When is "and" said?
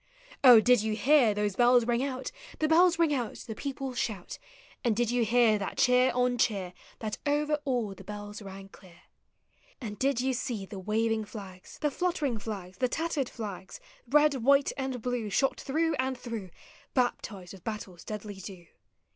4.83-4.95, 9.79-9.99, 14.75-15.03